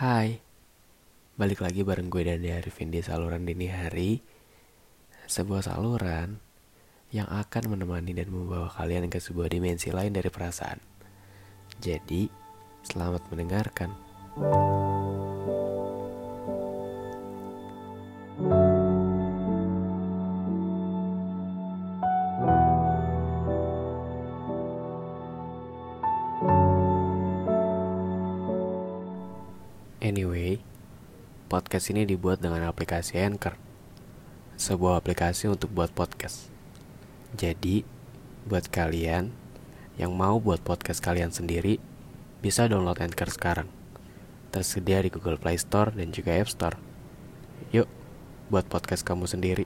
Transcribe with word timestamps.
Hai, 0.00 0.40
balik 1.36 1.60
lagi 1.60 1.84
bareng 1.84 2.08
gue 2.08 2.24
dan 2.24 2.40
Arifin 2.40 2.88
di 2.88 3.04
saluran 3.04 3.44
dini 3.44 3.68
hari. 3.68 4.24
Sebuah 5.28 5.60
saluran 5.60 6.40
yang 7.12 7.28
akan 7.28 7.76
menemani 7.76 8.16
dan 8.16 8.32
membawa 8.32 8.72
kalian 8.72 9.12
ke 9.12 9.20
sebuah 9.20 9.52
dimensi 9.52 9.92
lain 9.92 10.16
dari 10.16 10.32
perasaan. 10.32 10.80
Jadi, 11.84 12.32
selamat 12.80 13.28
mendengarkan 13.28 13.92
Anyway, 30.10 30.58
podcast 31.46 31.94
ini 31.94 32.02
dibuat 32.02 32.42
dengan 32.42 32.66
aplikasi 32.66 33.22
Anchor, 33.22 33.54
sebuah 34.58 34.98
aplikasi 34.98 35.46
untuk 35.46 35.70
buat 35.70 35.94
podcast. 35.94 36.50
Jadi, 37.38 37.86
buat 38.42 38.66
kalian 38.66 39.30
yang 40.02 40.10
mau 40.10 40.42
buat 40.42 40.66
podcast 40.66 40.98
kalian 40.98 41.30
sendiri, 41.30 41.78
bisa 42.42 42.66
download 42.66 42.98
Anchor 42.98 43.30
sekarang. 43.30 43.70
Tersedia 44.50 44.98
di 44.98 45.14
Google 45.14 45.38
Play 45.38 45.62
Store 45.62 45.94
dan 45.94 46.10
juga 46.10 46.34
App 46.34 46.50
Store. 46.50 46.74
Yuk, 47.70 47.86
buat 48.50 48.66
podcast 48.66 49.06
kamu 49.06 49.30
sendiri. 49.30 49.62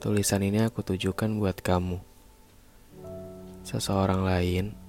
Tulisan 0.00 0.40
ini 0.40 0.64
aku 0.64 0.80
tujukan 0.80 1.28
buat 1.36 1.60
kamu. 1.60 2.00
Seseorang 3.68 4.24
lain 4.24 4.81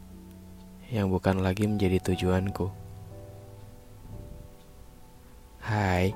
yang 0.92 1.08
bukan 1.08 1.40
lagi 1.40 1.64
menjadi 1.64 2.12
tujuanku. 2.12 2.68
Hai, 5.64 6.12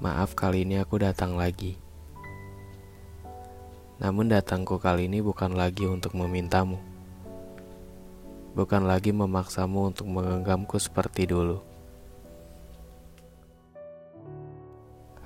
maaf 0.00 0.32
kali 0.32 0.64
ini 0.64 0.80
aku 0.80 0.96
datang 0.96 1.36
lagi. 1.36 1.76
Namun 4.00 4.32
datangku 4.32 4.80
kali 4.80 5.08
ini 5.08 5.20
bukan 5.20 5.52
lagi 5.52 5.84
untuk 5.84 6.16
memintamu. 6.16 6.80
Bukan 8.56 8.88
lagi 8.88 9.12
memaksamu 9.12 9.92
untuk 9.92 10.08
menggenggamku 10.08 10.80
seperti 10.80 11.28
dulu. 11.28 11.60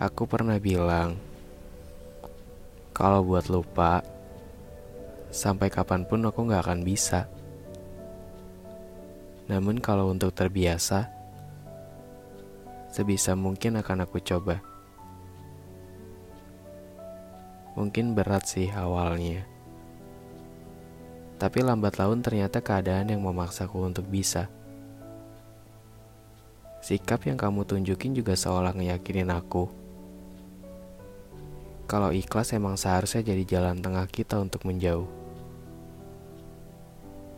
Aku 0.00 0.26
pernah 0.26 0.58
bilang, 0.58 1.14
kalau 2.91 3.22
buat 3.22 3.46
lupa, 3.46 4.02
sampai 5.30 5.70
kapan 5.70 6.02
pun 6.02 6.26
aku 6.26 6.50
gak 6.50 6.66
akan 6.66 6.82
bisa. 6.82 7.30
Namun 9.50 9.82
kalau 9.82 10.14
untuk 10.14 10.30
terbiasa, 10.30 11.10
sebisa 12.94 13.34
mungkin 13.34 13.82
akan 13.82 14.06
aku 14.06 14.22
coba. 14.22 14.62
Mungkin 17.74 18.14
berat 18.14 18.46
sih 18.46 18.70
awalnya. 18.70 19.42
Tapi 21.34 21.66
lambat 21.66 21.98
laun 21.98 22.22
ternyata 22.22 22.62
keadaan 22.62 23.10
yang 23.10 23.26
memaksaku 23.26 23.74
untuk 23.82 24.06
bisa. 24.06 24.46
Sikap 26.78 27.26
yang 27.26 27.34
kamu 27.34 27.66
tunjukin 27.66 28.14
juga 28.14 28.38
seolah 28.38 28.70
ngeyakinin 28.70 29.34
aku. 29.34 29.66
Kalau 31.90 32.14
ikhlas 32.14 32.54
emang 32.54 32.78
seharusnya 32.78 33.26
jadi 33.26 33.42
jalan 33.58 33.82
tengah 33.82 34.06
kita 34.06 34.38
untuk 34.38 34.62
menjauh. 34.62 35.10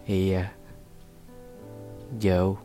Iya 0.05 0.62
jauh. 2.13 2.61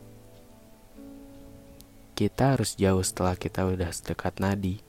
Kita 2.12 2.52
harus 2.52 2.76
jauh 2.76 3.00
setelah 3.00 3.38
kita 3.38 3.64
udah 3.64 3.88
sedekat 3.88 4.36
nadi. 4.42 4.82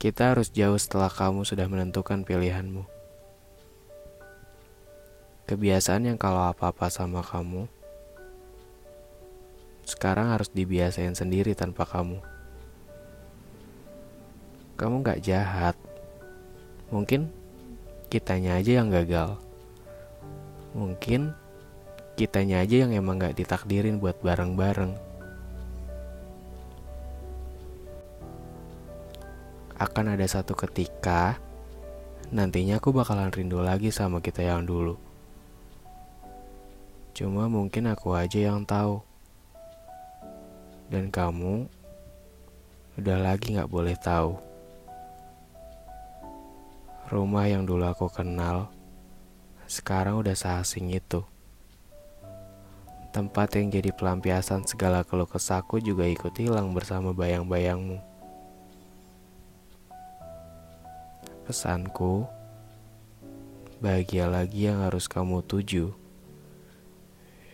Kita 0.00 0.32
harus 0.32 0.48
jauh 0.48 0.78
setelah 0.80 1.12
kamu 1.12 1.44
sudah 1.44 1.68
menentukan 1.68 2.24
pilihanmu. 2.24 2.88
Kebiasaan 5.46 6.08
yang 6.08 6.18
kalau 6.18 6.48
apa-apa 6.48 6.88
sama 6.88 7.20
kamu, 7.20 7.68
sekarang 9.84 10.32
harus 10.32 10.48
dibiasain 10.48 11.12
sendiri 11.12 11.52
tanpa 11.52 11.84
kamu. 11.84 12.22
Kamu 14.80 15.04
gak 15.04 15.20
jahat. 15.20 15.76
Mungkin 16.88 17.28
kitanya 18.08 18.58
aja 18.58 18.80
yang 18.80 18.88
gagal. 18.88 19.36
Mungkin 20.72 21.41
kitanya 22.16 22.60
aja 22.60 22.84
yang 22.84 22.92
emang 22.92 23.16
gak 23.20 23.36
ditakdirin 23.36 23.96
buat 23.96 24.20
bareng-bareng. 24.20 24.92
Akan 29.80 30.06
ada 30.12 30.26
satu 30.28 30.54
ketika, 30.54 31.42
nantinya 32.30 32.78
aku 32.78 32.94
bakalan 32.94 33.34
rindu 33.34 33.58
lagi 33.58 33.90
sama 33.90 34.22
kita 34.22 34.44
yang 34.44 34.62
dulu. 34.62 34.94
Cuma 37.12 37.50
mungkin 37.50 37.90
aku 37.90 38.14
aja 38.14 38.52
yang 38.52 38.62
tahu. 38.62 39.02
Dan 40.92 41.08
kamu 41.08 41.66
udah 43.00 43.18
lagi 43.18 43.56
gak 43.56 43.72
boleh 43.72 43.96
tahu. 43.96 44.36
Rumah 47.12 47.44
yang 47.44 47.68
dulu 47.68 47.84
aku 47.84 48.08
kenal, 48.08 48.72
sekarang 49.68 50.20
udah 50.20 50.36
seasing 50.36 50.92
itu. 50.92 51.20
Tempat 53.12 53.60
yang 53.60 53.68
jadi 53.68 53.92
pelampiasan 53.92 54.64
segala 54.64 55.04
keluh 55.04 55.28
kesahku 55.28 55.84
juga 55.84 56.08
ikut 56.08 56.32
hilang 56.32 56.72
bersama 56.72 57.12
bayang-bayangmu. 57.12 58.00
Pesanku, 61.44 62.24
bahagia 63.84 64.32
lagi 64.32 64.64
yang 64.64 64.80
harus 64.80 65.12
kamu 65.12 65.44
tuju. 65.44 65.92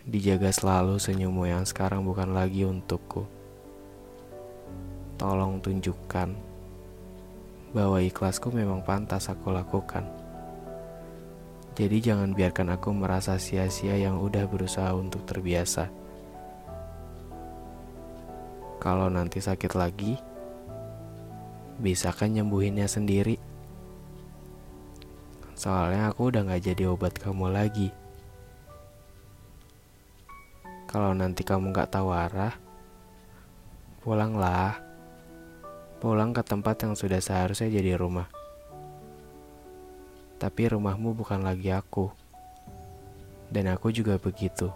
Dijaga 0.07 0.55
selalu 0.55 1.03
senyummu 1.03 1.51
yang 1.51 1.67
sekarang 1.67 2.07
bukan 2.07 2.39
lagi 2.39 2.63
untukku. 2.63 3.27
Tolong 5.19 5.59
tunjukkan 5.59 6.39
bahwa 7.75 7.99
ikhlasku 7.99 8.55
memang 8.55 8.87
pantas 8.87 9.27
aku 9.27 9.51
lakukan. 9.51 10.07
Jadi 11.79 12.03
jangan 12.03 12.35
biarkan 12.35 12.75
aku 12.75 12.91
merasa 12.91 13.39
sia-sia 13.39 13.95
yang 13.95 14.19
udah 14.19 14.51
berusaha 14.51 14.91
untuk 14.99 15.23
terbiasa. 15.23 15.87
Kalau 18.83 19.07
nanti 19.07 19.39
sakit 19.39 19.79
lagi, 19.79 20.19
bisa 21.79 22.11
kan 22.11 22.35
nyembuhinnya 22.35 22.91
sendiri. 22.91 23.39
Soalnya 25.55 26.11
aku 26.11 26.35
udah 26.35 26.51
gak 26.51 26.67
jadi 26.67 26.91
obat 26.91 27.15
kamu 27.15 27.47
lagi. 27.47 27.95
Kalau 30.91 31.15
nanti 31.15 31.47
kamu 31.47 31.71
gak 31.71 31.95
tahu 31.95 32.11
arah, 32.11 32.59
pulanglah. 34.03 34.83
Pulang 36.03 36.35
ke 36.35 36.43
tempat 36.43 36.83
yang 36.83 36.99
sudah 36.99 37.23
seharusnya 37.23 37.71
jadi 37.71 37.95
rumah 37.95 38.38
tapi 40.39 40.71
rumahmu 40.71 41.19
bukan 41.19 41.43
lagi 41.43 41.75
aku. 41.75 42.15
Dan 43.51 43.67
aku 43.75 43.91
juga 43.91 44.17
begitu. 44.17 44.71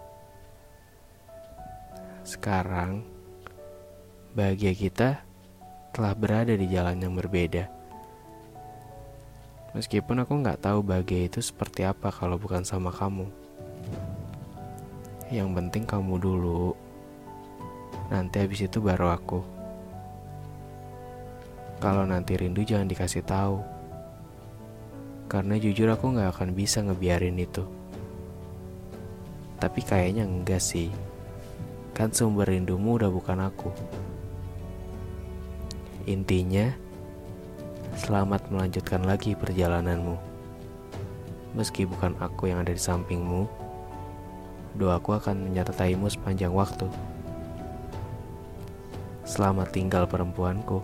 Sekarang, 2.27 3.03
bahagia 4.35 4.75
kita 4.75 5.23
telah 5.95 6.13
berada 6.17 6.51
di 6.51 6.67
jalan 6.67 6.99
yang 6.99 7.15
berbeda. 7.15 7.71
Meskipun 9.73 10.21
aku 10.21 10.37
nggak 10.37 10.61
tahu 10.61 10.85
bahagia 10.85 11.25
itu 11.25 11.41
seperti 11.41 11.81
apa 11.81 12.13
kalau 12.13 12.37
bukan 12.37 12.61
sama 12.61 12.93
kamu. 12.93 13.25
Yang 15.33 15.49
penting 15.49 15.83
kamu 15.89 16.21
dulu. 16.21 16.77
Nanti 18.13 18.37
habis 18.37 18.61
itu 18.61 18.77
baru 18.77 19.09
aku. 19.17 19.41
Kalau 21.81 22.05
nanti 22.05 22.37
rindu 22.37 22.61
jangan 22.61 22.85
dikasih 22.85 23.25
tahu. 23.25 23.59
Karena 25.33 25.57
jujur 25.57 25.89
aku 25.89 26.13
gak 26.13 26.37
akan 26.37 26.53
bisa 26.53 26.85
ngebiarin 26.85 27.41
itu. 27.41 27.65
Tapi 29.57 29.81
kayaknya 29.81 30.29
enggak 30.29 30.61
sih. 30.61 30.93
Kan 31.97 32.13
sumber 32.13 32.53
rindumu 32.53 33.01
udah 33.01 33.09
bukan 33.09 33.41
aku. 33.41 33.73
Intinya 36.05 36.69
Selamat 37.97 38.45
melanjutkan 38.53 39.05
lagi 39.05 39.33
perjalananmu. 39.33 40.17
Meski 41.57 41.89
bukan 41.89 42.13
aku 42.21 42.49
yang 42.49 42.65
ada 42.65 42.73
di 42.73 42.81
sampingmu 42.81 43.63
Doaku 44.73 45.13
akan 45.13 45.53
menyertaimu 45.53 46.09
sepanjang 46.09 46.49
waktu. 46.49 46.89
Selamat 49.21 49.69
tinggal 49.69 50.09
perempuanku. 50.09 50.81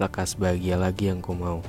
Lekas 0.00 0.40
bahagia 0.40 0.80
lagi 0.80 1.12
yang 1.12 1.20
ku 1.20 1.36
mau. 1.36 1.60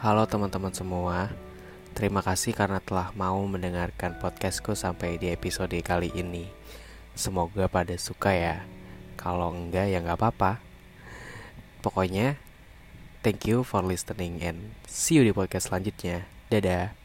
Halo 0.00 0.24
teman-teman 0.24 0.72
semua. 0.72 1.28
Terima 1.92 2.24
kasih 2.24 2.56
karena 2.56 2.80
telah 2.80 3.12
mau 3.12 3.36
mendengarkan 3.44 4.16
podcastku 4.16 4.72
sampai 4.72 5.20
di 5.20 5.28
episode 5.28 5.76
kali 5.84 6.08
ini. 6.16 6.48
Semoga 7.12 7.68
pada 7.68 7.92
suka 8.00 8.32
ya. 8.32 8.64
Kalau 9.20 9.52
enggak 9.52 9.92
ya 9.92 10.00
nggak 10.00 10.16
apa-apa. 10.16 10.56
Pokoknya, 11.84 12.40
thank 13.20 13.44
you 13.44 13.60
for 13.60 13.84
listening 13.84 14.40
and 14.40 14.72
see 14.88 15.20
you 15.20 15.22
di 15.28 15.36
podcast 15.36 15.68
selanjutnya. 15.68 16.24
Dadah. 16.48 16.99